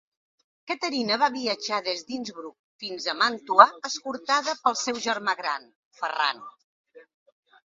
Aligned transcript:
Caterina 0.69 1.17
va 1.23 1.27
viatjar 1.35 1.81
des 1.87 2.01
d'Innsbruck 2.07 2.57
fins 2.85 3.05
a 3.13 3.15
Màntua 3.19 3.67
escortada 3.91 4.57
pel 4.63 4.79
seu 4.87 4.99
germà 5.05 5.37
gran, 5.45 5.69
Ferran. 6.01 6.43